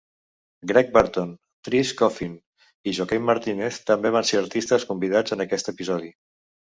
Gregg 0.69 0.87
Barton, 0.93 1.33
Tris 1.67 1.91
Coffin 1.99 2.33
i 2.87 2.95
Joaquin 3.01 3.27
Martinez 3.29 3.79
també 3.91 4.13
van 4.17 4.29
ser 4.31 4.41
artistes 4.41 4.87
convidats 4.93 5.37
en 5.37 5.45
aquest 5.47 5.71
episodi. 5.75 6.11